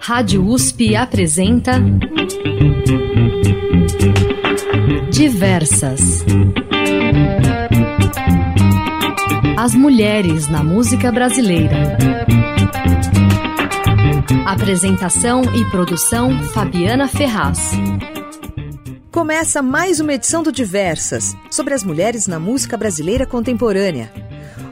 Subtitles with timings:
[0.00, 1.80] Rádio USP apresenta
[5.10, 6.24] Diversas.
[9.56, 11.96] As mulheres na música brasileira.
[14.46, 17.70] Apresentação e produção Fabiana Ferraz.
[19.12, 24.12] Começa mais uma edição do Diversas, sobre as mulheres na música brasileira contemporânea.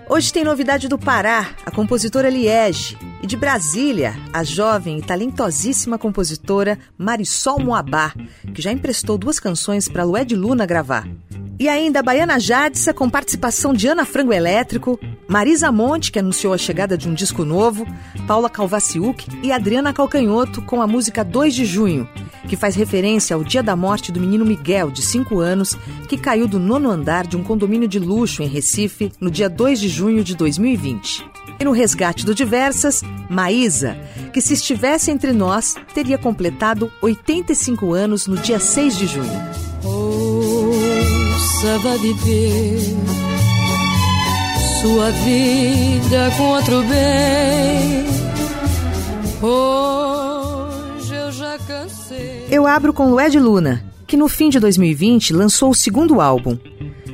[0.09, 5.99] Hoje tem novidade do Pará, a compositora Liege, e de Brasília, a jovem e talentosíssima
[5.99, 8.15] compositora Marisol Moabá,
[8.55, 11.07] que já emprestou duas canções para Lué de Luna gravar.
[11.59, 14.99] E ainda a Baiana Jadissa, com participação de Ana Frango Elétrico,
[15.29, 17.87] Marisa Monte, que anunciou a chegada de um disco novo,
[18.27, 22.09] Paula Calvaciuc e Adriana Calcanhoto com a música 2 de Junho,
[22.49, 25.77] que faz referência ao dia da morte do menino Miguel, de 5 anos,
[26.09, 29.81] que caiu do nono andar de um condomínio de luxo em Recife no dia 2
[29.81, 31.40] de junho de 2020.
[31.61, 33.95] E no resgate do Diversas, Maísa,
[34.33, 39.31] que se estivesse entre nós, teria completado 85 anos no dia 6 de junho.
[39.85, 42.81] Ouça, vai viver
[44.81, 48.07] sua vida com outro bem.
[49.43, 52.47] Hoje eu já cansei.
[52.51, 56.57] Eu abro com Lué de Luna, que no fim de 2020 lançou o segundo álbum.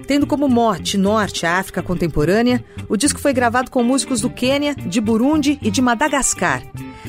[0.07, 4.75] Tendo como mote Norte a África contemporânea, o disco foi gravado com músicos do Quênia,
[4.75, 6.63] de Burundi e de Madagascar.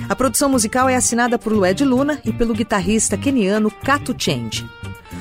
[0.09, 4.67] A produção musical é assinada por Lué de Luna e pelo guitarrista queniano Kato Change.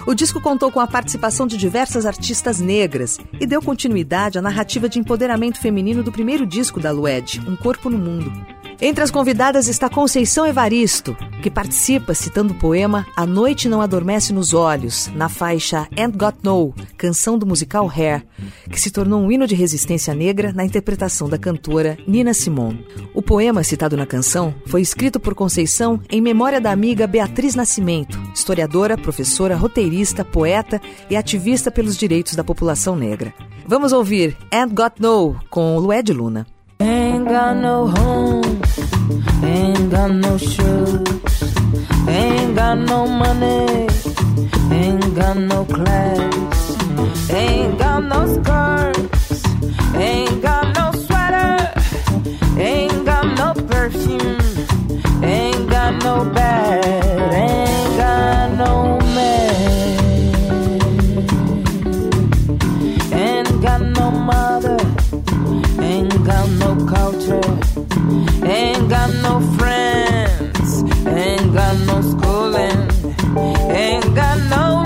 [0.06, 4.88] O disco contou com a participação de diversas artistas negras e deu continuidade à narrativa
[4.88, 8.32] de empoderamento feminino do primeiro disco da Lued, Um Corpo no Mundo.
[8.78, 14.34] Entre as convidadas está Conceição Evaristo, que participa citando o poema A Noite Não Adormece
[14.34, 18.22] nos Olhos, na faixa And Got No, canção do musical Hair,
[18.70, 22.86] que se tornou um hino de resistência negra na interpretação da cantora Nina Simone.
[23.14, 28.20] O poema citado na canção foi escrito por Conceição em memória da amiga Beatriz Nascimento,
[28.34, 33.32] historiadora, professora, roteirista, poeta e ativista pelos direitos da população negra.
[33.66, 36.55] Vamos ouvir And Got No com Lued Luna.
[37.26, 38.62] Ain't got no home,
[39.42, 41.42] ain't got no shoes,
[42.06, 43.88] ain't got no money,
[44.70, 46.78] ain't got no class,
[47.28, 49.44] ain't got no skirts,
[49.96, 51.74] ain't got no sweater,
[52.60, 54.38] ain't got no perfume,
[55.24, 57.65] ain't got no bed,
[66.26, 67.40] got no culture,
[68.44, 72.78] ain't got no friends, ain't got no schooling,
[73.70, 74.85] ain't got no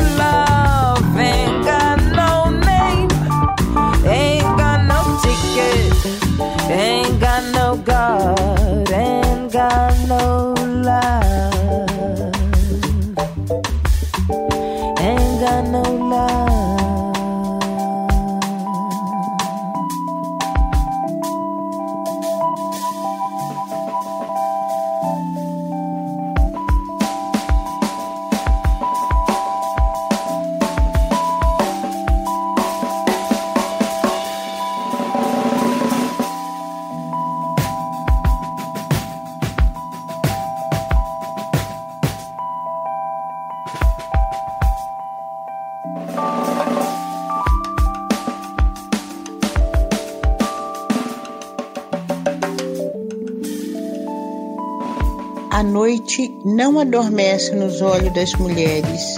[55.91, 59.17] noite não adormece nos olhos das mulheres.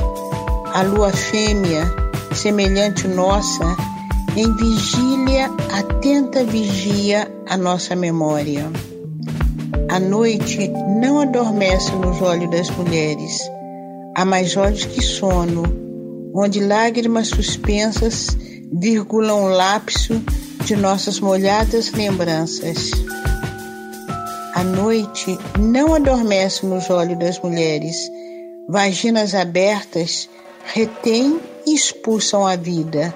[0.72, 1.84] A lua fêmea,
[2.34, 3.76] semelhante nossa,
[4.34, 8.70] em vigília atenta vigia a nossa memória.
[9.90, 13.38] A noite não adormece nos olhos das mulheres.
[14.16, 15.64] Há mais olhos que sono,
[16.34, 18.28] onde lágrimas suspensas
[18.72, 20.22] virgulam o lapso
[20.64, 22.92] de nossas molhadas lembranças.
[24.62, 27.96] A noite não adormece nos olhos das mulheres.
[28.68, 30.28] Vaginas abertas
[30.72, 33.12] retêm e expulsam a vida.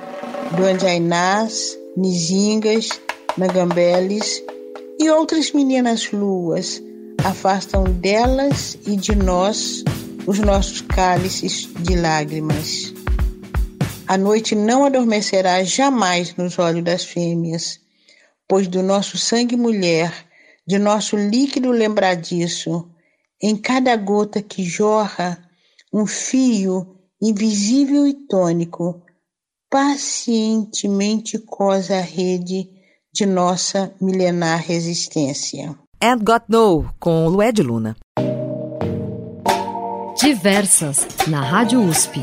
[0.57, 2.89] Do Anjainás, Nizingas,
[3.39, 4.43] Nagambeles
[4.99, 6.83] e outras meninas luas
[7.23, 9.85] afastam delas e de nós
[10.27, 12.93] os nossos cálices de lágrimas.
[14.09, 17.79] A noite não adormecerá jamais nos olhos das fêmeas,
[18.49, 20.27] pois do nosso sangue mulher
[20.67, 22.89] de nosso líquido lembradiço,
[23.41, 25.39] em cada gota que jorra,
[25.93, 29.03] um fio invisível e tônico,
[29.71, 32.69] pacientemente cosa a rede
[33.13, 35.75] de nossa milenar resistência.
[36.03, 37.97] And Got No, com Lued Luna.
[40.21, 42.21] Diversas, na Rádio USP.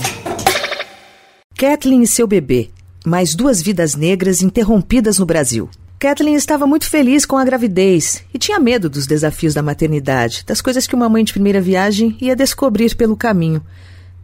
[1.55, 2.69] Kathleen e seu bebê.
[3.05, 5.69] Mais duas vidas negras interrompidas no Brasil.
[6.03, 10.59] Kathleen estava muito feliz com a gravidez e tinha medo dos desafios da maternidade, das
[10.59, 13.63] coisas que uma mãe de primeira viagem ia descobrir pelo caminho.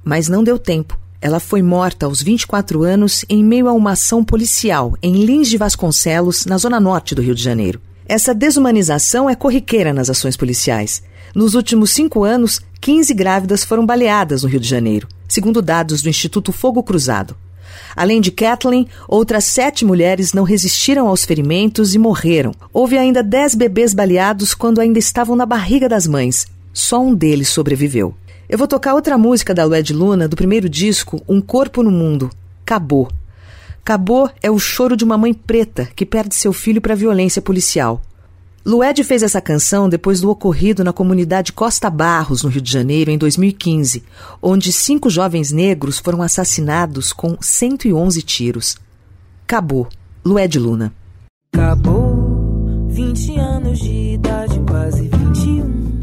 [0.03, 0.99] Mas não deu tempo.
[1.21, 5.57] Ela foi morta aos 24 anos em meio a uma ação policial em Lins de
[5.57, 7.79] Vasconcelos, na zona norte do Rio de Janeiro.
[8.05, 11.01] Essa desumanização é corriqueira nas ações policiais.
[11.33, 16.09] Nos últimos cinco anos, 15 grávidas foram baleadas no Rio de Janeiro, segundo dados do
[16.09, 17.37] Instituto Fogo Cruzado.
[17.95, 22.53] Além de Kathleen, outras sete mulheres não resistiram aos ferimentos e morreram.
[22.71, 26.47] Houve ainda dez bebês baleados quando ainda estavam na barriga das mães.
[26.73, 28.13] Só um deles sobreviveu.
[28.47, 32.29] Eu vou tocar outra música da Lued Luna do primeiro disco, Um Corpo no Mundo.
[32.65, 33.07] Cabô.
[33.83, 37.41] Cabô é o choro de uma mãe preta que perde seu filho para a violência
[37.41, 38.01] policial.
[38.65, 43.09] Lued fez essa canção depois do ocorrido na comunidade Costa Barros, no Rio de Janeiro,
[43.09, 44.03] em 2015,
[44.41, 48.77] onde cinco jovens negros foram assassinados com 111 tiros.
[49.47, 49.87] Cabô.
[50.25, 50.93] Lued Luna.
[51.53, 55.99] Acabou 20 anos de idade, quase 21.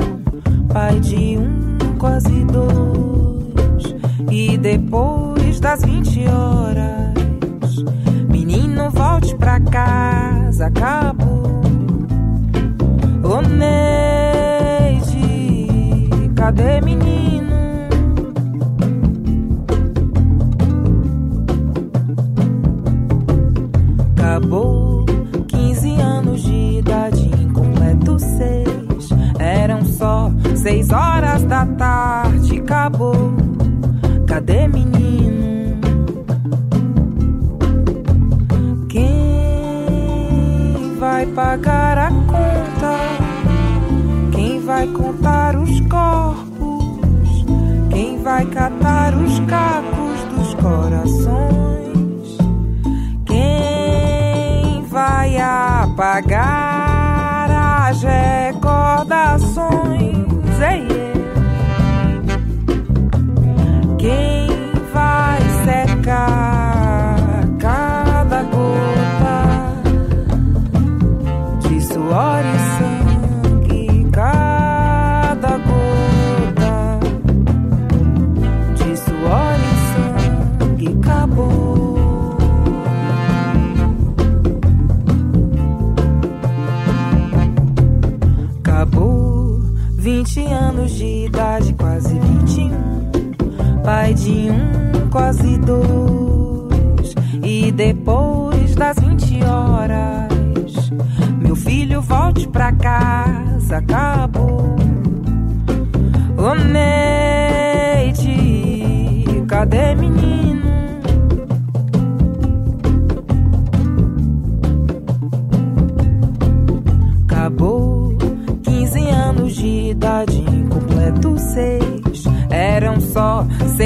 [0.72, 3.94] Pai de um quase dois.
[4.30, 7.76] E depois das 20 horas,
[8.28, 11.35] menino, volte pra casa, acabou.
[13.42, 15.18] Neide,
[16.34, 17.54] cadê menino?
[24.16, 25.04] Acabou
[25.48, 29.08] 15 anos de idade, incompleto seis.
[29.38, 33.34] Eram só seis horas da tarde, acabou.
[34.26, 35.06] Cadê menino?
[40.98, 42.10] Vai pagar a
[44.76, 47.46] vai contar os corpos?
[47.88, 52.36] Quem vai catar os cacos dos corações?
[53.24, 57.50] Quem vai apagar
[57.88, 60.26] as recordações?
[60.60, 61.14] Ei, ei.
[63.96, 64.46] Quem
[64.92, 66.35] vai secar
[90.46, 92.70] 20 anos de idade, quase 21.
[93.82, 97.14] Pai de um, quase dois.
[97.42, 100.92] E depois das 20 horas,
[101.40, 104.76] meu filho volte pra casa, acabou.
[106.38, 108.24] Ô Neide,
[109.48, 110.15] cadê menino?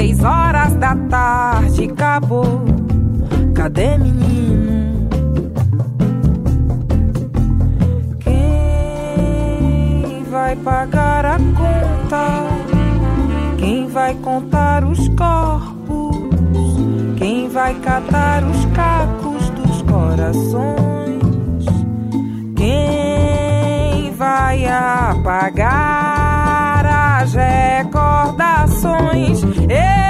[0.01, 2.65] Seis horas da tarde, acabou.
[3.53, 5.07] Cadê menino?
[8.19, 8.33] Quem
[10.31, 12.47] vai pagar a conta?
[13.59, 16.17] Quem vai contar os corpos?
[17.17, 21.63] Quem vai catar os cacos dos corações?
[22.55, 26.41] Quem vai apagar
[27.21, 29.43] as recordações?
[29.69, 30.00] Ei,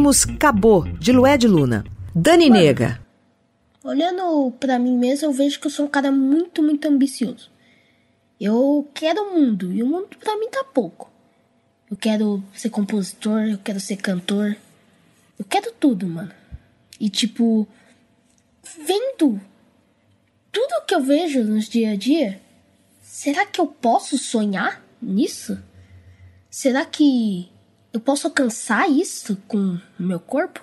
[0.00, 1.84] Ouvimos Cabô, de Lued Luna.
[2.14, 2.98] Dani Nega.
[3.84, 7.50] Olhando pra mim mesmo, eu vejo que eu sou um cara muito, muito ambicioso.
[8.40, 11.10] Eu quero o mundo e o mundo pra mim tá pouco.
[11.90, 14.56] Eu quero ser compositor, eu quero ser cantor.
[15.38, 16.32] Eu quero tudo, mano.
[16.98, 17.68] E tipo,
[18.78, 19.38] vendo
[20.50, 22.40] tudo que eu vejo nos dia a dia,
[23.02, 25.62] será que eu posso sonhar nisso?
[26.48, 27.50] Será que
[27.92, 29.58] eu posso alcançar isso com
[29.98, 30.60] o meu corpo?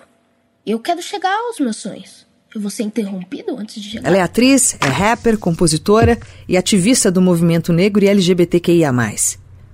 [0.66, 2.26] Eu quero chegar aos meus sonhos.
[2.54, 4.08] Eu vou ser interrompido antes de chegar.
[4.08, 6.18] Ela é atriz, é rapper, compositora
[6.48, 8.90] e ativista do movimento negro e LGBTQIA.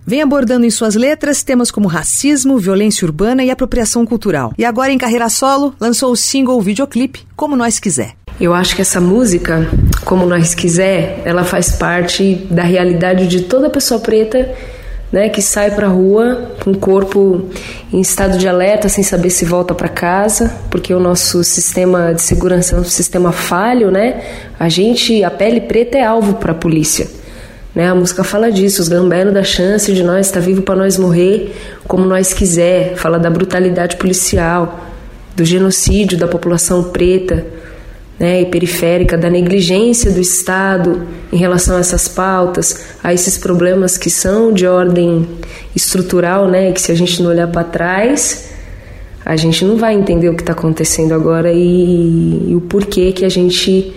[0.06, 4.52] Vem abordando em suas letras temas como racismo, violência urbana e apropriação cultural.
[4.58, 8.14] E agora, em carreira solo, lançou o single videoclipe Como Nós Quiser.
[8.38, 9.70] Eu acho que essa música,
[10.04, 14.52] Como Nós Quiser, ela faz parte da realidade de toda pessoa preta
[15.14, 17.48] né, que sai para rua com o corpo
[17.92, 22.20] em estado de alerta, sem saber se volta para casa, porque o nosso sistema de
[22.20, 24.24] segurança é um sistema falho, né?
[24.58, 27.06] A gente, a pele preta é alvo para a polícia.
[27.72, 27.88] Né?
[27.88, 30.98] A música fala disso, os gamberos da chance de nós estar tá vivo para nós
[30.98, 31.54] morrer
[31.86, 34.80] como nós quiser, fala da brutalidade policial,
[35.36, 37.46] do genocídio da população preta
[38.18, 43.98] né, e periférica, da negligência do Estado em relação a essas pautas, a esses problemas
[43.98, 45.28] que são de ordem
[45.74, 48.50] estrutural, né, que se a gente não olhar para trás,
[49.24, 53.24] a gente não vai entender o que está acontecendo agora e, e o porquê que
[53.24, 53.94] a gente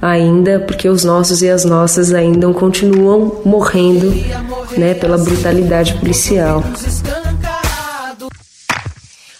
[0.00, 4.12] ainda, porque os nossos e as nossas ainda continuam morrendo,
[4.76, 6.64] né, pela brutalidade policial.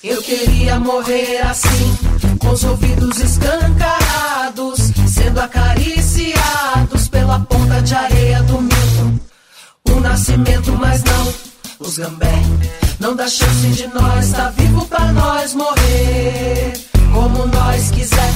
[0.05, 1.97] Eu queria morrer assim,
[2.43, 9.21] com os ouvidos escancarados, sendo acariciados pela ponta de areia do milho.
[9.89, 11.33] O nascimento, mas não
[11.79, 12.43] os gambé.
[12.99, 16.73] Não dá chance de nós, tá vivo pra nós morrer,
[17.13, 18.33] como nós quiser.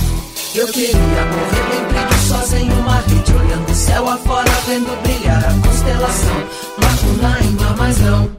[0.54, 6.46] Eu queria morrer bem sozinho, uma rede, olhando o céu afora, vendo brilhar a constelação.
[6.78, 8.30] Macunaíma, mas não.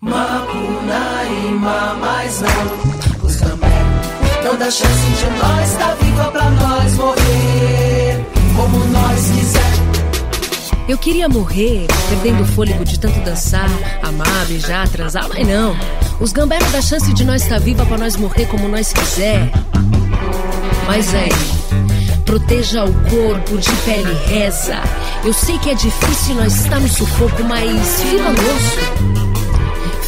[0.00, 3.11] Macunaíma, mas não
[4.44, 9.72] não dá chance de nós Tá viva pra nós morrer Como nós quiser
[10.88, 13.70] Eu queria morrer, perdendo o fôlego de tanto dançar,
[14.02, 15.76] amar, beijar, transar, mas não.
[16.20, 18.92] Os gambé não dá chance de nós estar tá viva pra nós morrer como nós
[18.92, 19.50] quiser.
[20.86, 21.30] Mas aí,
[22.24, 24.80] proteja o corpo de pele reza.
[25.24, 29.22] Eu sei que é difícil nós estar no sufoco, mas firma no osso.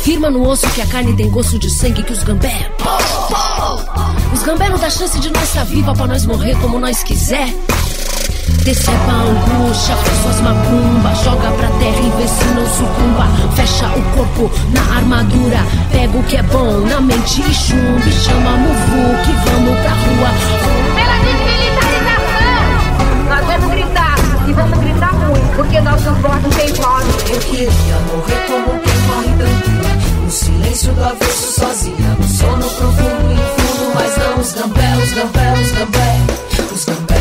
[0.02, 2.70] Firma no osso que a carne tem gosto de sangue que os gambé.
[4.34, 7.54] Os gambé não dá chance de nós estar viva pra nós morrer como nós quiser.
[8.64, 13.28] Deceba a angústia, faz suas macumba Joga pra terra e vê se não sucumba.
[13.54, 15.58] Fecha o corpo na armadura
[15.92, 18.10] Pega o que é bom na mente e chumbe.
[18.10, 20.30] Chama Muvu que vamos pra rua.
[20.94, 22.64] Pela desmilitarização!
[23.28, 24.16] Nós vamos gritar
[24.48, 27.70] e vamos gritar muito Porque nossos votos têm voz Eu queria
[28.10, 29.73] morrer como quem morre tranquilo
[30.74, 35.52] silêncio do avesso sozinha No sono profundo e fundo Mas não os gambé, os gambé,
[35.54, 37.20] os gambé Os gambé.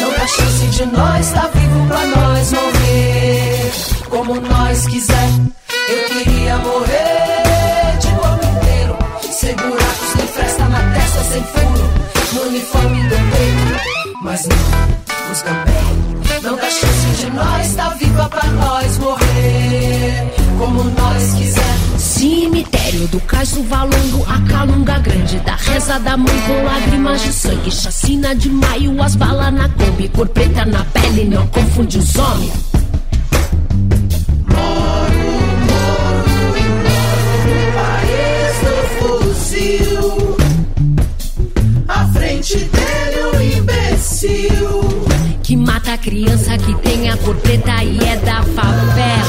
[0.00, 3.72] Não dá chance de nós Tá vivo pra nós morrer.
[4.10, 5.28] Como nós quiser
[5.88, 8.96] Eu queria morrer De corpo inteiro.
[9.32, 11.90] Sem buracos nem fresta na testa Sem furo
[12.32, 15.74] No uniforme do peito Mas não, os gambé.
[16.42, 23.20] Não dá chance de nós Tá viva pra nós morrer Como nós quiser Cemitério do
[23.20, 27.70] cais do valongo, a calunga grande da reza da mãe com lágrimas de sangue.
[27.70, 32.52] Chacina de maio, as balas na Kombi, cor preta na pele, não confunde os homens.
[34.48, 35.14] Moro,
[35.70, 36.24] moro
[37.74, 38.14] moro,
[38.64, 40.36] no fuzil.
[41.88, 42.83] À frente dele,
[46.04, 49.24] criança que tem a cor preta e é da favela.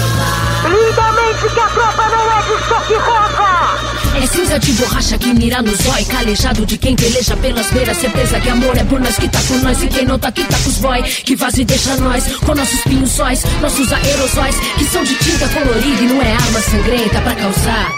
[0.66, 4.22] Lindamente que a tropa não é de choque rosa.
[4.22, 8.40] É cinza de borracha que mira no zói Calejado de quem peleja pelas beiras Certeza
[8.40, 10.58] que amor é por nós que tá com nós E quem não tá aqui tá
[10.58, 14.86] com os boy Que faz e deixa nós com nossos pinhos sóis Nossos aerosóis que
[14.86, 17.92] são de tinta colorida E não é arma sangrenta pra causar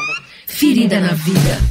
[0.48, 1.62] ferida na vida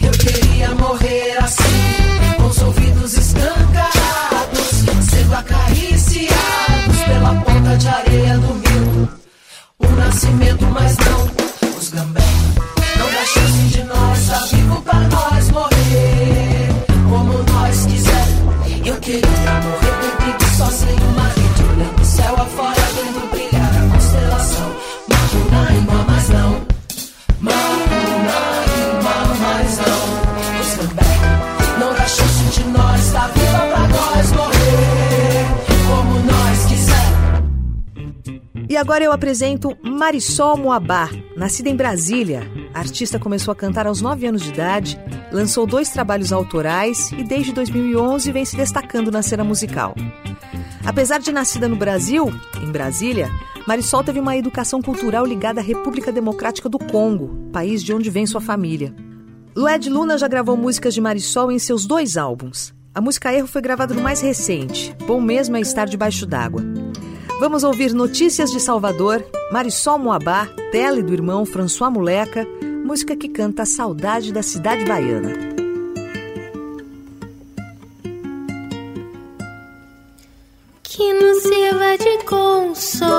[0.00, 4.68] Eu queria morrer assim Com os ouvidos escancarados
[5.10, 5.75] Sendo acariciados
[7.78, 9.08] de areia do rio
[9.78, 12.20] o nascimento, mas não os gambé.
[12.98, 16.68] Não dá chance de nós, tá vivo pra nós morrer.
[17.10, 18.26] Como nós quiser.
[18.84, 19.85] Eu queria morrer
[38.68, 42.42] E agora eu apresento Marisol Moabá, nascida em Brasília.
[42.74, 44.98] A artista começou a cantar aos 9 anos de idade,
[45.30, 49.94] lançou dois trabalhos autorais e desde 2011 vem se destacando na cena musical.
[50.84, 52.28] Apesar de nascida no Brasil,
[52.60, 53.30] em Brasília,
[53.68, 58.26] Marisol teve uma educação cultural ligada à República Democrática do Congo, país de onde vem
[58.26, 58.92] sua família.
[59.54, 62.74] Lued Luna já gravou músicas de Marisol em seus dois álbuns.
[62.92, 66.62] A música Erro foi gravada no mais recente, Bom Mesmo é Estar Debaixo d'Água.
[67.38, 72.46] Vamos ouvir Notícias de Salvador, Marisol Moabá, Tele do irmão François Moleca,
[72.82, 75.34] música que canta a saudade da cidade baiana.
[80.82, 83.15] Que nos sirva de consolo,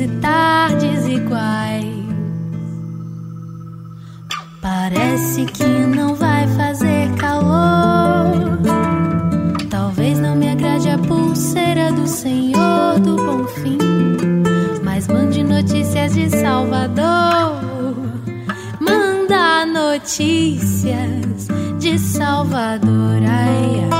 [0.00, 1.84] e tardes iguais.
[4.60, 8.58] Parece que não vai fazer calor.
[9.70, 13.78] Talvez não me agrade a pulseira do Senhor do Bom Fim
[15.58, 17.60] notícias de Salvador.
[18.80, 21.48] Manda notícias
[21.80, 23.22] de Salvador.
[23.26, 23.97] Ai, ai.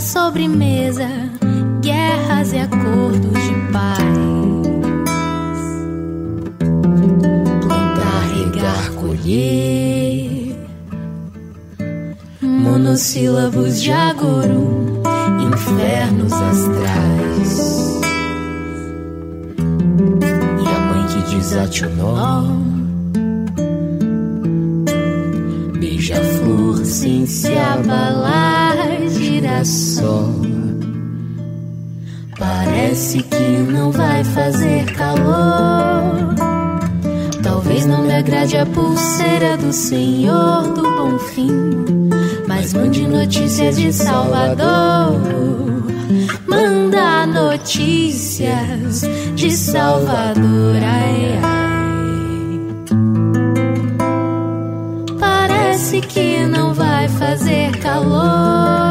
[0.00, 1.08] Sobremesa,
[1.82, 3.98] guerras e acordos de paz.
[7.66, 10.00] Plantar, regar, colher
[12.80, 15.02] monossílabos de agouro,
[15.38, 18.00] infernos astrais.
[20.58, 22.42] E a mãe que desate o nó,
[25.78, 28.59] beija-flor sem se abalar,
[29.60, 30.40] girassol.
[32.38, 36.34] Parece que não vai fazer calor.
[37.42, 41.50] Talvez não me agrade a pulseira do Senhor do Bom Fim
[42.46, 45.20] mas mande notícias de Salvador.
[46.46, 49.02] Manda notícias
[49.34, 50.76] de Salvador.
[50.82, 51.60] Ai, ai.
[55.18, 58.89] Parece que não vai fazer calor.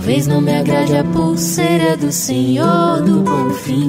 [0.00, 3.86] Talvez não me agrade a pulseira do Senhor do Bom Fim,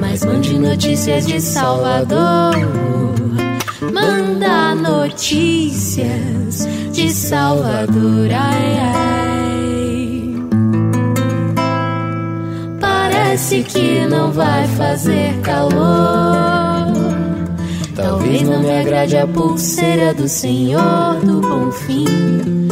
[0.00, 2.56] mas mande notícias de Salvador.
[3.92, 8.30] Manda notícias de Salvador.
[8.32, 9.66] Ai, ai.
[12.80, 16.92] Parece que não vai fazer calor.
[17.94, 22.66] Talvez não me agrade a pulseira do Senhor do Bom Fim,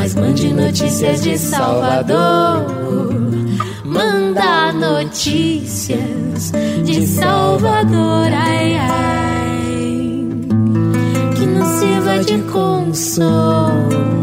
[0.00, 2.64] mas mande notícias de Salvador.
[3.84, 6.52] Manda notícias
[6.86, 8.32] de Salvador.
[8.32, 9.10] Ai, ai
[11.78, 14.19] sirva de consolo,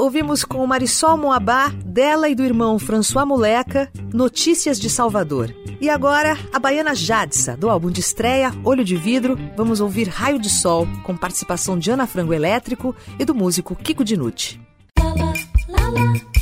[0.00, 5.54] Ouvimos com Marisol Moabá, dela e do irmão François Moleca, Notícias de Salvador.
[5.78, 10.38] E agora, a baiana Jadsa, do álbum de estreia Olho de Vidro, vamos ouvir Raio
[10.38, 14.58] de Sol, com participação de Ana Frango Elétrico e do músico Kiko Dinucci.
[14.96, 16.39] Debaixo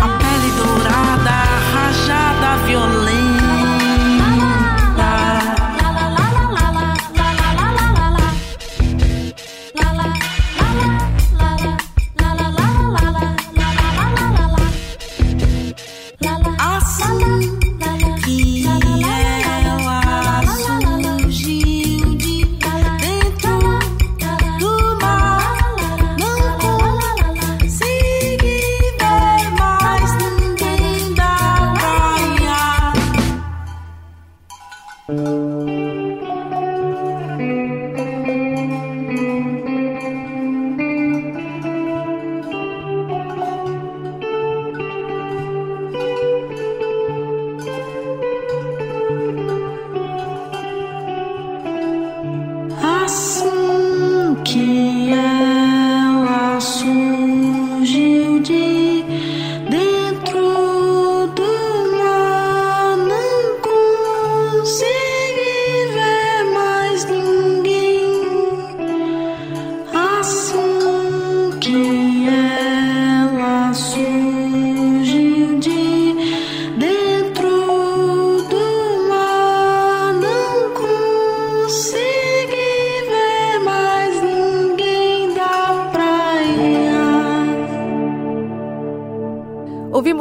[0.00, 1.36] a pele dourada
[1.72, 3.13] rajada violenta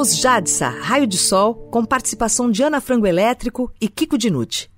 [0.03, 4.69] Ouvimos Jadsa, Raio de Sol, com participação de Ana Frango Elétrico e Kiko Dinucci.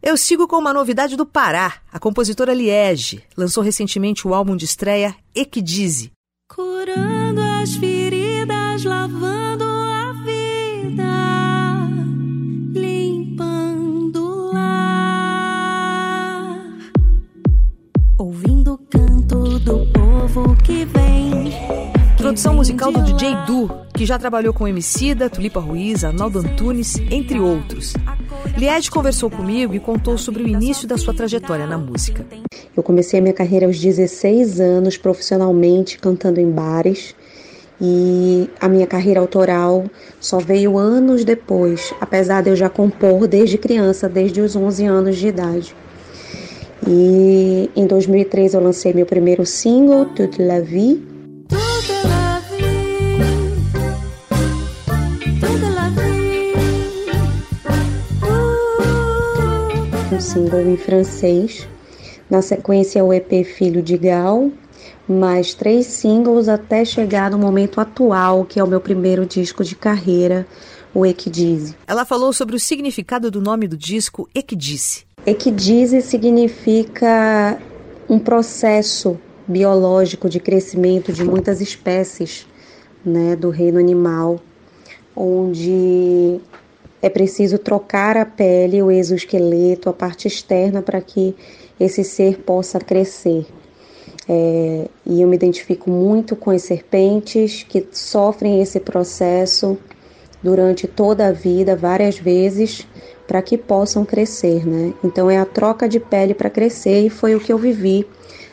[0.00, 1.78] Eu sigo com uma novidade do Pará.
[1.92, 6.12] A compositora Liege lançou recentemente o álbum de estreia Equidize.
[6.48, 11.02] Curando as feridas, lavando a vida,
[12.72, 15.48] limpando o lar,
[18.16, 21.52] ouvindo o canto do povo que vem.
[22.16, 23.68] Produção musical do DJ Du,
[24.00, 27.92] que já trabalhou com Emicida, Tulipa Ruiz, Arnaldo Antunes, entre outros.
[28.56, 32.24] Liege conversou comigo e contou sobre o início da sua trajetória na música.
[32.74, 37.14] Eu comecei a minha carreira aos 16 anos, profissionalmente, cantando em bares.
[37.78, 39.84] E a minha carreira autoral
[40.18, 45.18] só veio anos depois, apesar de eu já compor desde criança, desde os 11 anos
[45.18, 45.76] de idade.
[46.88, 51.09] E em 2003 eu lancei meu primeiro single, Toute la Vie.
[60.20, 61.66] Um single em francês.
[62.28, 64.50] Na sequência, o EP Filho de Gal,
[65.08, 69.74] mais três singles até chegar no momento atual, que é o meu primeiro disco de
[69.74, 70.46] carreira,
[70.94, 71.74] o Equidize.
[71.86, 75.06] Ela falou sobre o significado do nome do disco Equidice.
[75.26, 77.58] Equidize significa
[78.06, 82.46] um processo biológico de crescimento de muitas espécies
[83.02, 84.38] né, do reino animal,
[85.16, 86.38] onde
[87.02, 91.34] é preciso trocar a pele, o exoesqueleto, a parte externa, para que
[91.78, 93.46] esse ser possa crescer.
[94.28, 99.78] É, e eu me identifico muito com as serpentes que sofrem esse processo
[100.42, 102.86] durante toda a vida, várias vezes,
[103.26, 104.92] para que possam crescer, né?
[105.04, 108.06] Então é a troca de pele para crescer e foi o que eu vivi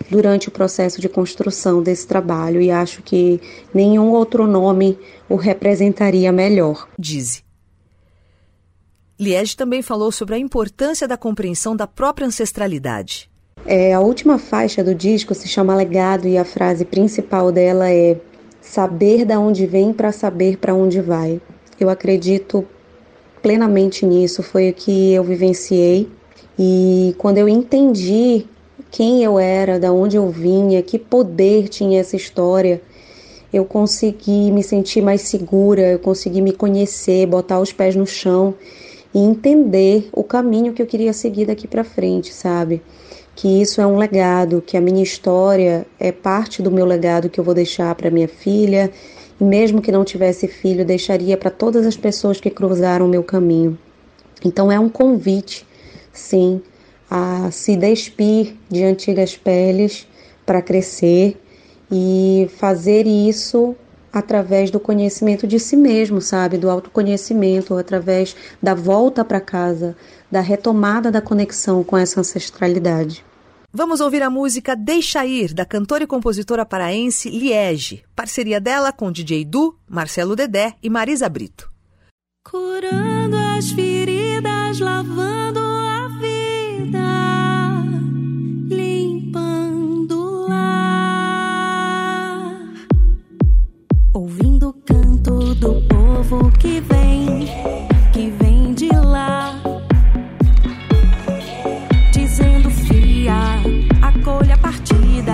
[0.09, 3.41] durante o processo de construção desse trabalho e acho que
[3.73, 4.97] nenhum outro nome
[5.29, 6.87] o representaria melhor.
[6.97, 7.46] Dize.
[9.19, 13.27] Liege também falou sobre a importância da compreensão da própria ancestralidade.
[13.65, 18.17] É, a última faixa do disco se chama Legado e a frase principal dela é
[18.61, 21.41] saber da onde vem para saber para onde vai.
[21.79, 22.63] Eu acredito
[23.41, 26.07] plenamente nisso, foi o que eu vivenciei
[26.57, 28.45] e quando eu entendi
[28.91, 32.81] quem eu era, da onde eu vinha, que poder tinha essa história,
[33.51, 38.53] eu consegui me sentir mais segura, eu consegui me conhecer, botar os pés no chão
[39.17, 42.83] e entender o caminho que eu queria seguir daqui para frente, sabe?
[43.35, 47.39] Que isso é um legado, que a minha história é parte do meu legado que
[47.39, 48.91] eu vou deixar para minha filha,
[49.41, 53.23] e mesmo que não tivesse filho, deixaria para todas as pessoas que cruzaram o meu
[53.23, 53.75] caminho.
[54.45, 55.65] Então é um convite,
[56.13, 56.61] sim,
[57.09, 60.07] a se despir de antigas peles
[60.45, 61.41] para crescer
[61.91, 63.75] e fazer isso
[64.17, 66.57] através do conhecimento de si mesmo, sabe?
[66.57, 69.95] Do autoconhecimento, através da volta para casa,
[70.31, 73.23] da retomada da conexão com essa ancestralidade.
[73.71, 79.11] Vamos ouvir a música Deixa Ir, da cantora e compositora paraense Liege, parceria dela com
[79.11, 81.69] DJ Du, Marcelo Dedé e Marisa Brito.
[82.49, 83.96] Curando as feridas,
[96.67, 97.47] que vem,
[98.11, 99.55] que vem de lá,
[102.11, 103.33] dizendo fia,
[104.01, 105.33] acolha a partida,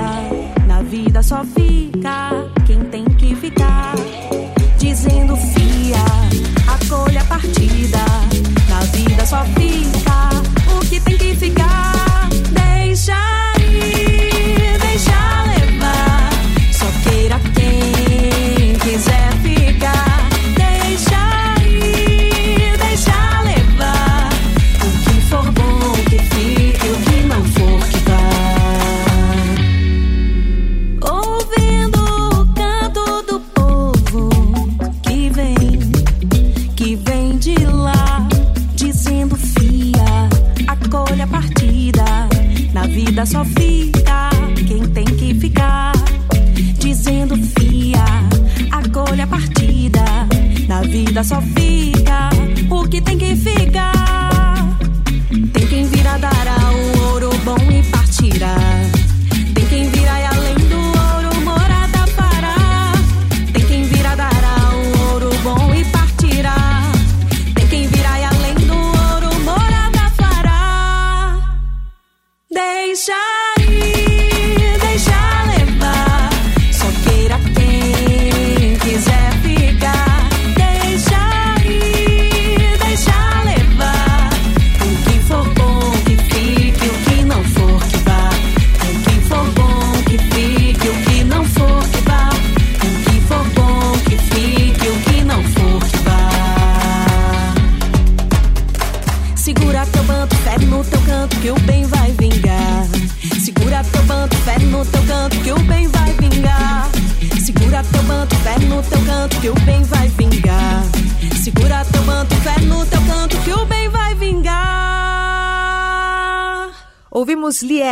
[0.67, 2.29] na vida só fica
[2.67, 3.95] quem tem que ficar,
[4.77, 6.05] dizendo fia
[6.67, 8.12] acolha a partida.
[51.23, 52.29] Só fica
[52.69, 54.02] o que tem que ficar.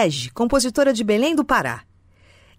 [0.01, 1.81] Liege, compositora de Belém do Pará.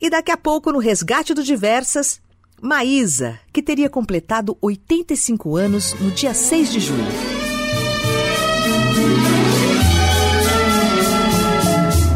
[0.00, 2.20] E daqui a pouco, no Resgate do Diversas,
[2.60, 7.04] Maísa, que teria completado 85 anos no dia 6 de julho.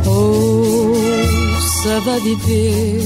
[0.06, 3.00] Ouça, vai viver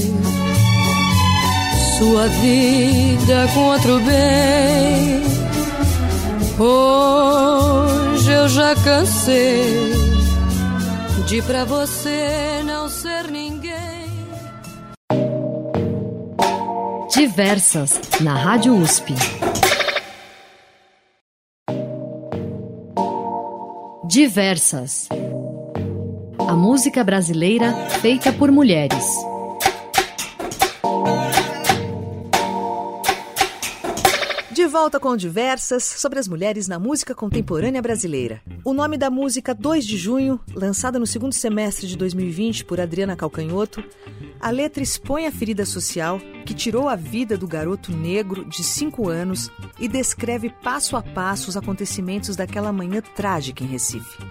[1.97, 5.21] sua vida com outro bem.
[6.59, 10.20] Hoje eu já cansei
[11.25, 13.71] de pra você não ser ninguém.
[17.13, 19.13] Diversas, na Rádio USP.
[24.07, 25.07] Diversas.
[26.47, 29.30] A música brasileira feita por mulheres.
[34.71, 38.41] Volta com diversas sobre as mulheres na música contemporânea brasileira.
[38.63, 43.17] O nome da música 2 de junho, lançada no segundo semestre de 2020 por Adriana
[43.17, 43.83] Calcanhoto,
[44.39, 49.09] a letra expõe a ferida social que tirou a vida do garoto negro de 5
[49.09, 54.23] anos e descreve passo a passo os acontecimentos daquela manhã trágica em Recife.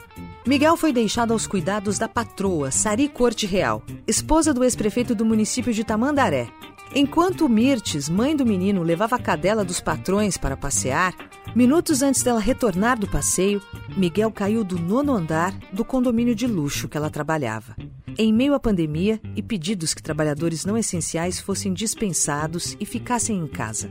[0.46, 5.72] Miguel foi deixado aos cuidados da patroa, Sari Corte Real, esposa do ex-prefeito do município
[5.74, 6.48] de Tamandaré.
[6.92, 11.14] Enquanto Mirtes, mãe do menino, levava a cadela dos patrões para passear,
[11.54, 13.62] minutos antes dela retornar do passeio,
[13.96, 17.76] Miguel caiu do nono andar do condomínio de luxo que ela trabalhava.
[18.18, 23.46] Em meio à pandemia e pedidos que trabalhadores não essenciais fossem dispensados e ficassem em
[23.46, 23.88] casa.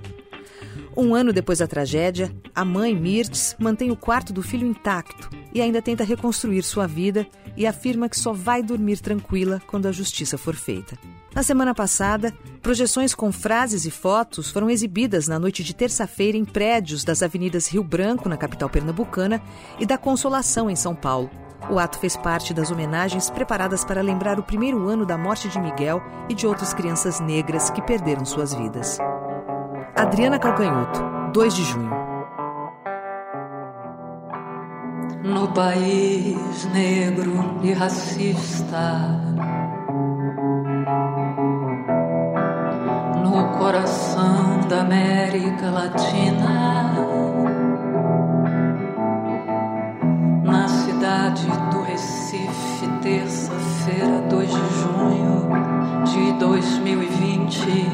[0.96, 5.62] Um ano depois da tragédia, a mãe, Mirtz, mantém o quarto do filho intacto e
[5.62, 10.38] ainda tenta reconstruir sua vida e afirma que só vai dormir tranquila quando a justiça
[10.38, 10.98] for feita.
[11.40, 16.44] Na semana passada, projeções com frases e fotos foram exibidas na noite de terça-feira em
[16.44, 19.42] prédios das avenidas Rio Branco, na capital pernambucana,
[19.80, 21.30] e da Consolação, em São Paulo.
[21.70, 25.58] O ato fez parte das homenagens preparadas para lembrar o primeiro ano da morte de
[25.62, 28.98] Miguel e de outras crianças negras que perderam suas vidas.
[29.96, 31.00] Adriana Calcanhoto,
[31.32, 31.92] 2 de junho.
[35.24, 39.30] No país negro e racista,
[43.30, 46.96] no coração da América Latina,
[50.44, 55.50] na cidade do Recife, terça-feira, 2 de junho
[56.06, 57.92] de 2020,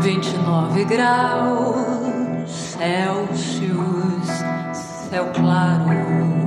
[0.00, 4.26] 29 graus Celsius,
[5.10, 6.39] céu claro.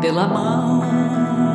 [0.00, 1.51] Pela mão.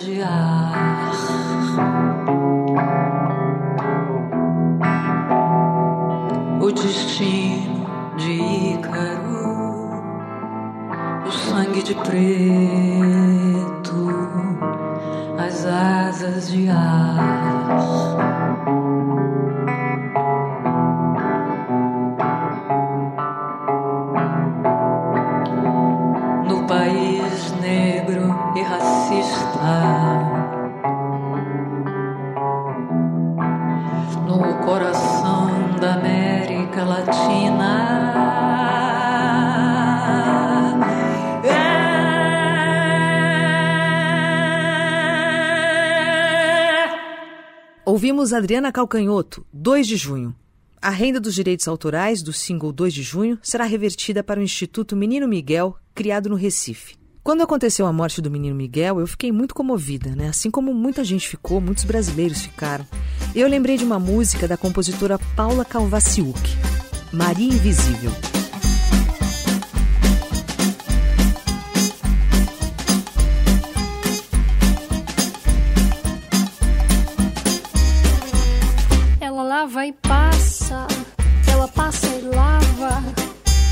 [0.00, 1.10] De ar.
[6.60, 7.86] O destino
[8.16, 8.32] de
[8.74, 10.02] Ícaro,
[11.26, 12.20] o sangue de preto,
[15.38, 17.59] as asas de ar.
[48.20, 50.36] Ouvimos Adriana Calcanhoto, 2 de junho.
[50.82, 54.94] A renda dos direitos autorais do single 2 de junho será revertida para o Instituto
[54.94, 56.96] Menino Miguel, criado no Recife.
[57.22, 60.28] Quando aconteceu a morte do menino Miguel, eu fiquei muito comovida, né?
[60.28, 62.86] Assim como muita gente ficou, muitos brasileiros ficaram.
[63.34, 66.38] Eu lembrei de uma música da compositora Paula Calvaciuc,
[67.10, 68.12] Maria Invisível.
[79.70, 80.86] Lava e passa,
[81.46, 83.04] ela passa e lava.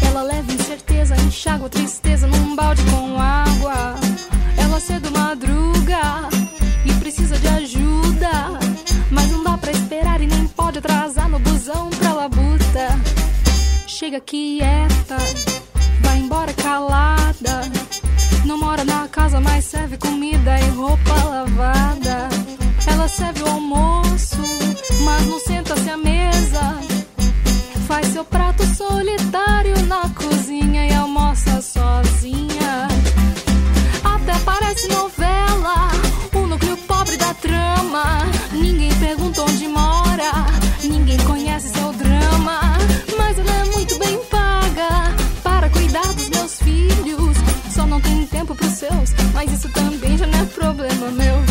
[0.07, 3.97] Ela leva incerteza, enxágua tristeza num balde com água.
[4.57, 6.29] Ela cedo madruga
[6.85, 8.31] e precisa de ajuda.
[9.11, 12.89] Mas não dá pra esperar e nem pode atrasar no busão pra labuta.
[13.89, 15.17] Chega quieta,
[16.03, 17.63] vai embora calada.
[18.45, 22.29] Não mora na casa, mas serve comida e roupa lavada.
[22.87, 24.28] Ela serve o almoço,
[25.01, 26.79] mas não senta-se à mesa.
[27.87, 32.89] Faz seu prato solitário na cozinha e almoça sozinha.
[34.05, 35.91] Até parece novela,
[36.35, 38.27] o núcleo pobre da trama.
[38.53, 40.47] Ninguém pergunta onde mora,
[40.83, 42.61] ninguém conhece seu drama.
[43.17, 47.37] Mas ela é muito bem paga para cuidar dos meus filhos.
[47.75, 51.48] Só não tem tempo pros seus, mas isso também já não é problema meu.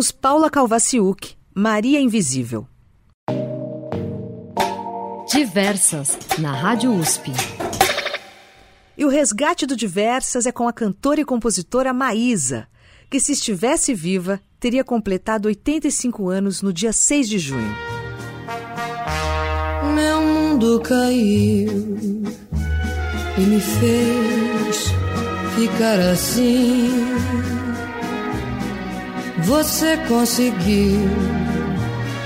[0.00, 2.66] Ouvimos Paula Calvaciuc, Maria Invisível.
[5.30, 7.30] Diversas, na Rádio USP.
[8.96, 12.66] E o resgate do Diversas é com a cantora e compositora Maísa,
[13.10, 17.76] que se estivesse viva, teria completado 85 anos no dia 6 de junho.
[19.94, 22.22] Meu mundo caiu
[23.36, 24.94] e me fez
[25.56, 27.20] ficar assim.
[29.44, 31.08] Você conseguiu.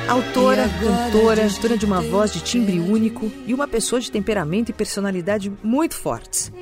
[0.08, 4.72] Autora, cantora, dona de uma voz de timbre único e uma pessoa de temperamento e
[4.72, 6.52] personalidade muito fortes.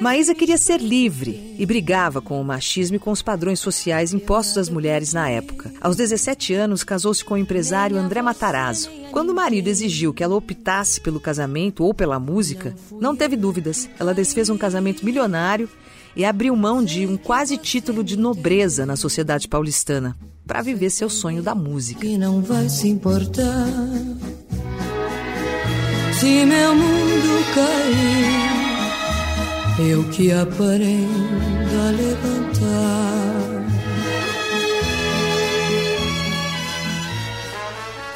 [0.00, 4.56] Maísa queria ser livre e brigava com o machismo e com os padrões sociais impostos
[4.56, 5.72] às mulheres na época.
[5.80, 8.90] Aos 17 anos, casou-se com o empresário André Matarazzo.
[9.10, 13.88] Quando o marido exigiu que ela optasse pelo casamento ou pela música, não teve dúvidas.
[13.98, 15.68] Ela desfez um casamento milionário
[16.16, 21.10] e abriu mão de um quase título de nobreza na sociedade paulistana para viver seu
[21.10, 22.06] sonho da música.
[22.06, 23.66] E não vai se importar
[26.18, 28.48] se meu mundo cair,
[29.88, 33.07] eu que aprendo a levantar.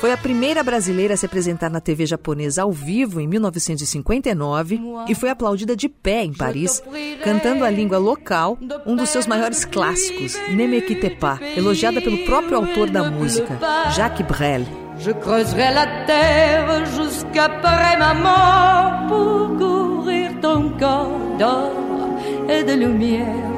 [0.02, 5.14] Foi a primeira brasileira a se apresentar na TV japonesa ao vivo em 1959 e
[5.14, 6.82] foi aplaudida de pé em Paris,
[7.22, 12.18] cantando a língua local, um dos seus maiores clássicos, Ne me quitte pas, elogiada pelo
[12.24, 13.56] próprio autor da música,
[13.94, 14.66] Jacques Brel.
[14.98, 23.52] Je creuserai la terre jusqu'après ma mort pour couvrir ton corps d'or et de lumière.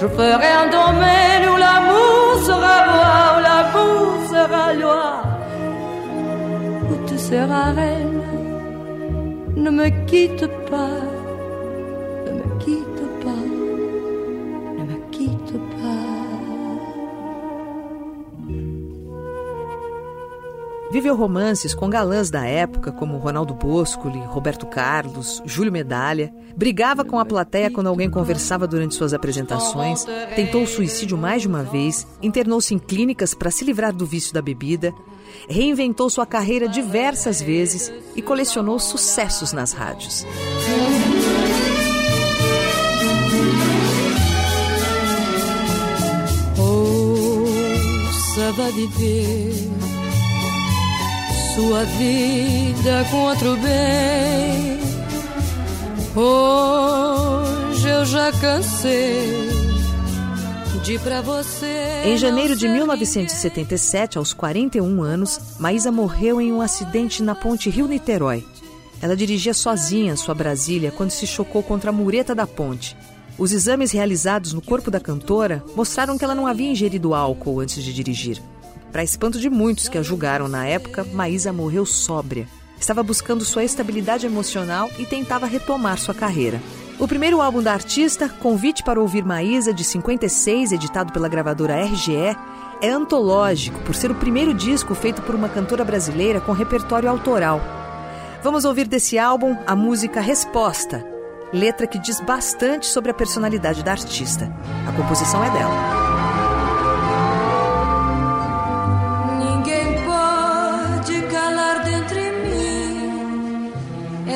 [0.00, 5.33] Je ferai un domaine où l'amour sera roi, où l'amour sera loi,
[7.14, 8.22] tu seras reine.
[9.56, 11.00] Ne me quitte pas,
[12.26, 13.44] ne me quitte pas,
[14.78, 15.94] ne me quitte pas.
[20.90, 26.32] Viveu romances com galãs da época, como Ronaldo Boscoli, Roberto Carlos, Júlio Medalha.
[26.56, 30.04] Brigava com a plateia quando alguém conversava durante suas apresentações.
[30.36, 32.06] Tentou o suicídio mais de uma vez.
[32.22, 34.92] Internou-se em clínicas para se livrar do vício da bebida.
[35.48, 40.26] Reinventou sua carreira diversas vezes e colecionou sucessos nas rádios.
[46.58, 47.44] Oh,
[48.34, 49.52] ça va viver
[51.54, 54.80] sua vida com outro bem.
[56.16, 59.63] Hoje eu já cansei
[60.92, 62.02] pra você.
[62.04, 68.44] Em janeiro de 1977, aos 41 anos, Maísa morreu em um acidente na ponte Rio-Niterói.
[69.00, 72.94] ela dirigia sozinha sua Brasília quando se chocou contra a mureta da ponte.
[73.38, 77.82] Os exames realizados no corpo da cantora mostraram que ela não havia ingerido álcool antes
[77.82, 78.40] de dirigir.
[78.92, 82.46] Para espanto de muitos que a julgaram na época, Maísa morreu sóbria.
[82.78, 86.60] Estava buscando sua estabilidade emocional e tentava retomar sua carreira.
[86.98, 92.36] O primeiro álbum da artista, Convite para Ouvir Maísa, de 56, editado pela gravadora RGE,
[92.80, 97.60] é antológico por ser o primeiro disco feito por uma cantora brasileira com repertório autoral.
[98.44, 101.04] Vamos ouvir desse álbum a música Resposta,
[101.52, 104.52] letra que diz bastante sobre a personalidade da artista.
[104.86, 106.13] A composição é dela.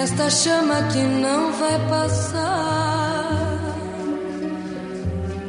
[0.03, 3.29] Esta chama que não vai passar.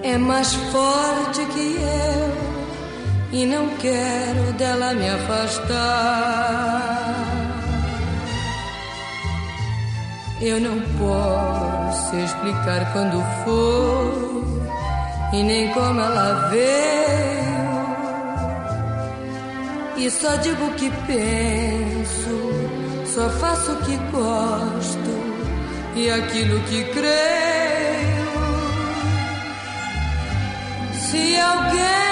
[0.04, 2.40] É mais forte que eu
[3.32, 6.50] e não quero dela me afastar.
[10.42, 14.40] Eu não posso explicar quando foi
[15.34, 16.90] e nem como ela veio.
[19.98, 22.29] E só digo o que penso,
[23.20, 25.12] só faço o que gosto
[25.94, 28.30] e aquilo que creio.
[30.94, 32.09] Se alguém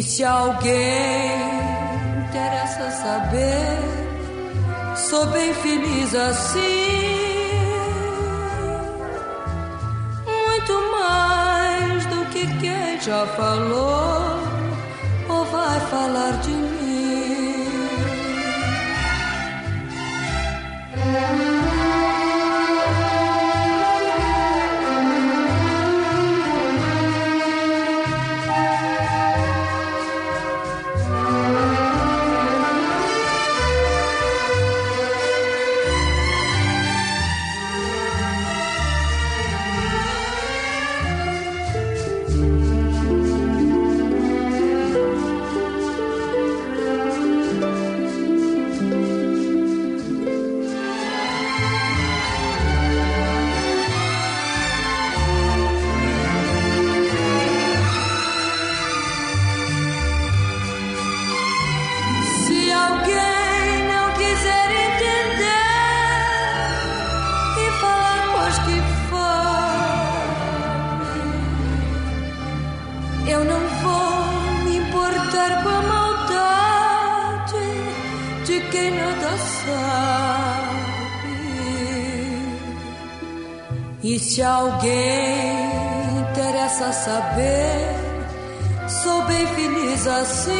[0.00, 1.42] E se alguém
[2.24, 3.78] interessa saber,
[4.96, 7.50] sou bem feliz assim.
[10.24, 14.40] Muito mais do que quem já falou
[15.28, 16.80] ou vai falar de mim.
[84.30, 87.96] Se alguém interessa saber,
[88.86, 90.52] sou bem feliz assim.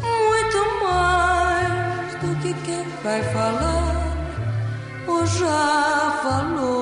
[0.00, 4.16] Muito mais do que quem vai falar
[5.06, 6.77] ou já falou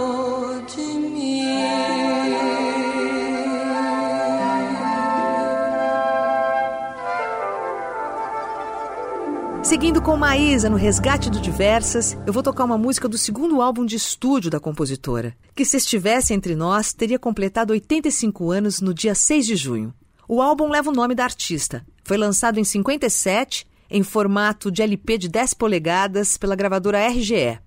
[9.76, 13.84] Seguindo com Maísa no Resgate do Diversas, eu vou tocar uma música do segundo álbum
[13.84, 19.14] de estúdio da compositora, que se estivesse entre nós teria completado 85 anos no dia
[19.14, 19.92] 6 de junho.
[20.26, 21.84] O álbum leva o nome da artista.
[22.04, 27.58] Foi lançado em 57, em formato de LP de 10 polegadas pela gravadora RGE.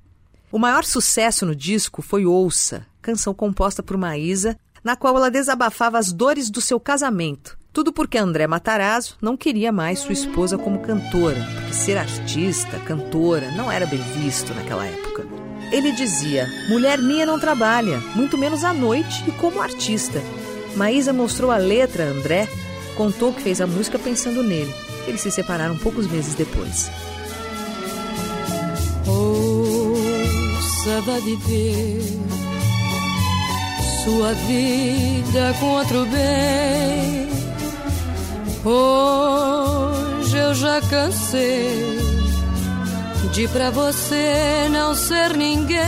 [0.52, 6.00] O maior sucesso no disco foi Ouça, canção composta por Maísa, na qual ela desabafava
[6.00, 7.59] as dores do seu casamento.
[7.72, 13.52] Tudo porque André Matarazzo não queria mais sua esposa como cantora, porque ser artista, cantora,
[13.52, 15.28] não era bem visto naquela época.
[15.72, 20.20] Ele dizia: mulher minha não trabalha, muito menos à noite e como artista.
[20.76, 22.48] Maísa mostrou a letra a André,
[22.98, 24.74] contou que fez a música pensando nele.
[25.08, 26.90] Eles se separaram poucos meses depois.
[29.08, 32.02] Ouça, vai viver
[34.04, 37.30] sua vida com outro bem.
[38.66, 41.98] Hoje eu já cansei
[43.32, 45.80] de pra você não ser ninguém.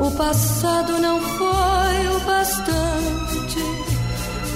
[0.00, 3.60] O passado não foi o bastante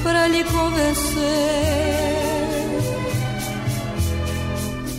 [0.03, 1.69] para lhe convencer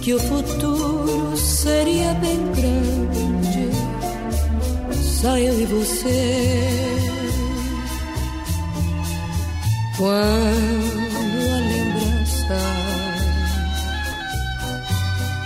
[0.01, 3.69] que o futuro seria bem grande,
[5.21, 6.89] só eu e você.
[9.97, 10.98] Quando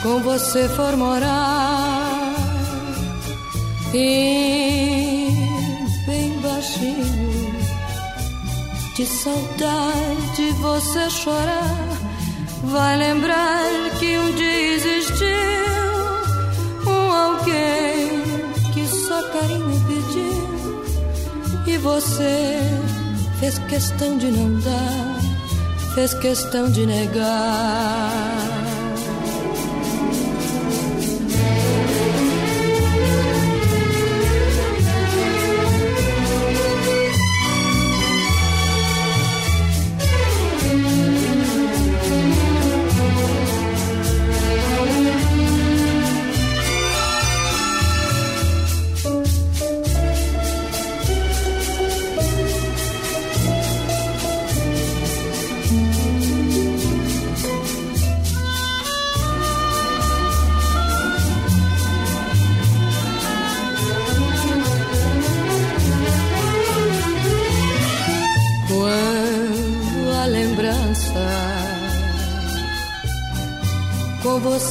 [0.04, 2.36] com você for morar.
[3.93, 5.30] E
[6.06, 7.54] bem baixinho
[8.95, 11.88] de saudade você chorar,
[12.66, 13.64] vai lembrar
[13.97, 15.28] que um dia existiu
[16.86, 18.22] um alguém
[18.74, 20.84] que só carinho pediu.
[21.66, 22.60] E você
[23.39, 28.53] fez questão de não dar, fez questão de negar.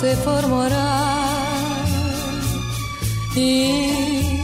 [0.03, 1.85] Você for morar
[3.37, 4.35] e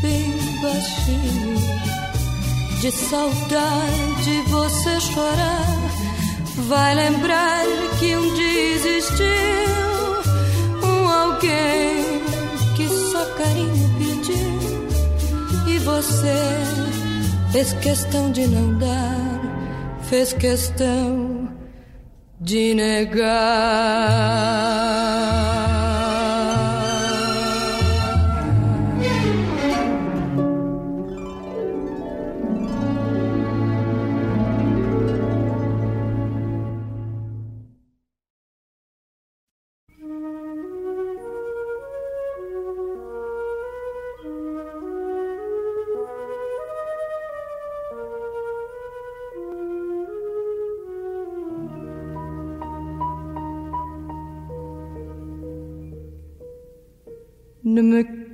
[0.00, 0.32] bem
[0.62, 1.58] baixinho
[2.80, 5.90] de saudade você chorar,
[6.66, 7.66] vai lembrar
[7.98, 9.26] que um dia existiu
[10.82, 12.22] um alguém
[12.74, 15.74] que só carinho pediu.
[15.74, 16.34] E você
[17.52, 19.40] fez questão de não dar,
[20.08, 21.27] fez questão
[22.48, 22.78] de.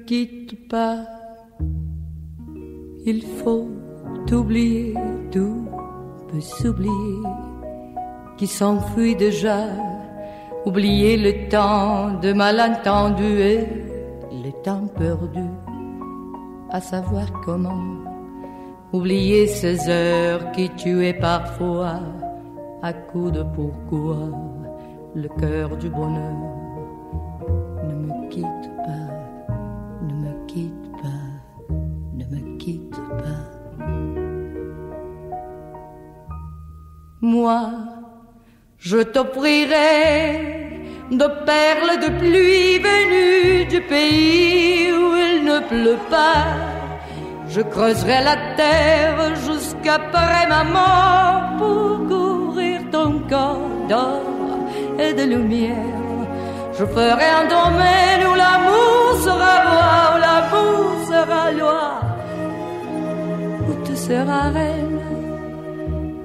[0.07, 0.99] Quitte pas,
[3.07, 3.69] il faut
[4.33, 4.95] oublier,
[5.31, 5.67] tout
[6.29, 7.23] peut s'oublier,
[8.37, 9.67] qui s'enfuit déjà,
[10.67, 13.67] oublier le temps de malentendu et
[14.33, 15.49] le temps perdu,
[16.71, 17.83] à savoir comment,
[18.93, 22.01] oublier ces heures qui tuaient parfois,
[22.83, 24.19] à coup de pourquoi,
[25.15, 26.64] le cœur du bonheur.
[38.79, 40.71] Je t'offrirai
[41.11, 46.47] de perles de pluie venues du pays où il ne pleut pas.
[47.49, 54.23] Je creuserai la terre jusqu'après ma mort pour couvrir ton corps d'or
[54.99, 56.01] et de lumière.
[56.79, 61.85] Je ferai un domaine où l'amour sera roi, où l'amour sera loi,
[63.69, 65.05] où tu seras reine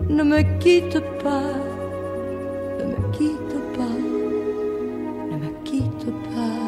[0.09, 1.53] ne me quitte pas,
[2.79, 3.99] ne me quitte pas,
[5.31, 6.59] ne me quitte pas.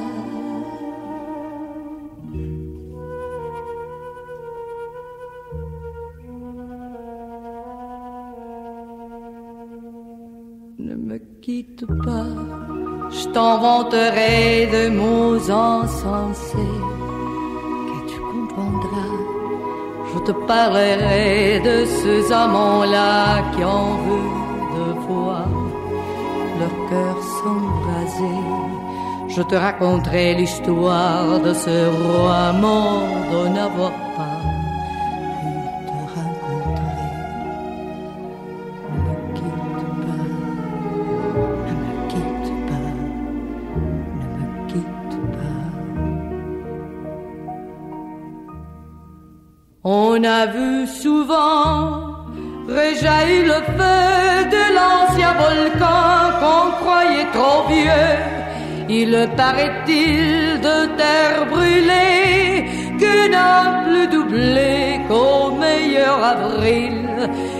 [10.80, 12.34] Ne me quitte pas,
[13.10, 16.91] je t'inventerai de mots insensés
[20.26, 24.22] te parlerai de ces amants-là qui ont vu
[24.76, 25.46] deux fois
[26.60, 28.42] leur cœur s'embraser.
[29.36, 34.31] Je te raconterai l'histoire de ce roi mort de n'avoir pas
[50.14, 52.18] On a vu souvent
[52.68, 54.10] réjaillir le feu
[54.56, 58.18] de l'ancien volcan qu'on croyait trop vieux.
[58.90, 62.66] Il paraît-il de terre brûlée
[63.02, 66.98] que n'a plus doublé qu'au meilleur avril.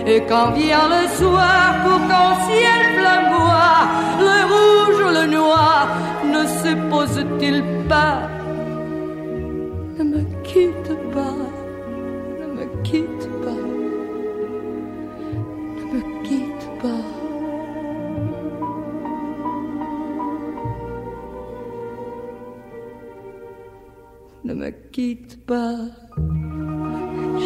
[0.06, 3.82] Et quand vient le soir pour qu'en ciel flamboie,
[4.30, 5.88] le rouge, le noir
[6.34, 8.20] ne se pose-t-il pas?
[10.00, 10.81] Me quitte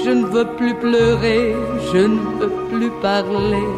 [0.04, 1.56] Je ne veux plus pleurer,
[1.94, 3.70] je ne veux plus parler.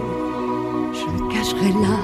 [0.99, 1.99] Je me cacherai là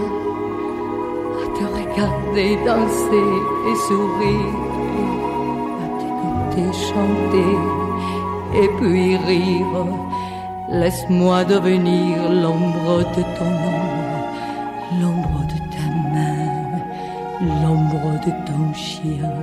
[1.41, 3.31] à te regarder danser
[3.69, 4.59] et sourire,
[5.83, 7.53] à t'écouter chanter
[8.61, 9.77] et puis rire.
[10.69, 12.13] Laisse-moi devenir
[12.43, 14.19] l'ombre de ton ombre,
[15.01, 16.47] l'ombre de ta main,
[17.61, 19.33] l'ombre de ton chien.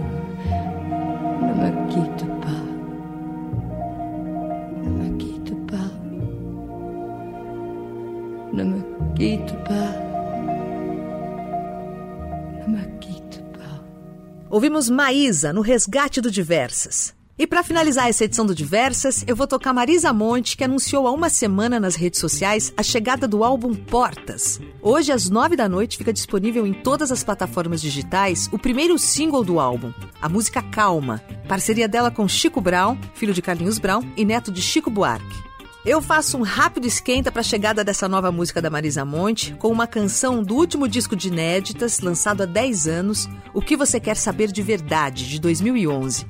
[14.61, 17.15] Ouvimos Maísa no Resgate do Diversas.
[17.39, 21.13] E para finalizar essa edição do Diversas, eu vou tocar Marisa Monte, que anunciou há
[21.13, 24.61] uma semana nas redes sociais a chegada do álbum Portas.
[24.83, 29.43] Hoje, às nove da noite, fica disponível em todas as plataformas digitais o primeiro single
[29.43, 34.27] do álbum, a música Calma, parceria dela com Chico Brown, filho de Carlinhos Brown e
[34.27, 35.50] neto de Chico Buarque.
[35.85, 39.69] Eu faço um rápido esquenta para a chegada dessa nova música da Marisa Monte com
[39.69, 44.15] uma canção do último disco de inéditas, lançado há 10 anos, O que você quer
[44.15, 46.27] saber de verdade, de 2011.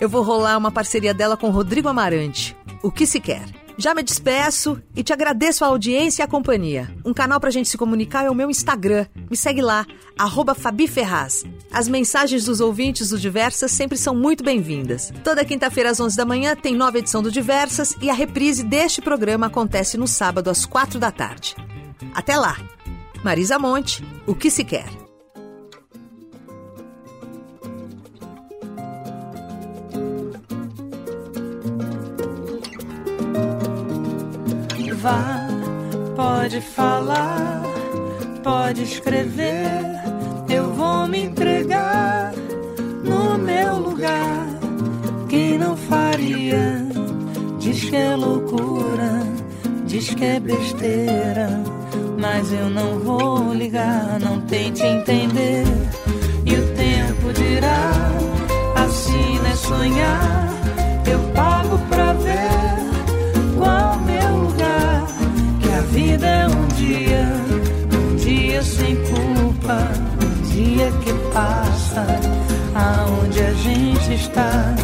[0.00, 3.61] Eu vou rolar uma parceria dela com Rodrigo Amarante, O que se quer.
[3.76, 6.94] Já me despeço e te agradeço a audiência e a companhia.
[7.04, 9.06] Um canal pra gente se comunicar é o meu Instagram.
[9.30, 9.86] Me segue lá,
[10.18, 11.44] arroba Fabi Ferraz.
[11.72, 15.12] As mensagens dos ouvintes do Diversas sempre são muito bem-vindas.
[15.24, 19.00] Toda quinta-feira às 11 da manhã tem nova edição do Diversas e a reprise deste
[19.00, 21.56] programa acontece no sábado às 4 da tarde.
[22.14, 22.58] Até lá!
[23.24, 25.01] Marisa Monte, O que se quer.
[35.02, 37.60] Pode falar,
[38.40, 39.66] pode escrever,
[40.48, 42.32] eu vou me entregar
[43.02, 44.46] no meu lugar.
[45.28, 46.86] Quem não faria,
[47.58, 49.26] diz que é loucura,
[49.86, 51.48] diz que é besteira,
[52.20, 55.64] mas eu não vou ligar, não tente entender.
[56.46, 57.90] E o tempo dirá,
[58.76, 60.48] assim é sonhar,
[61.10, 62.91] eu pago pra ver
[63.62, 65.06] qual meu lugar.
[65.60, 67.24] Que a vida é um dia,
[67.96, 69.78] um dia sem culpa,
[70.20, 72.04] um dia que passa,
[72.74, 74.74] aonde a gente está.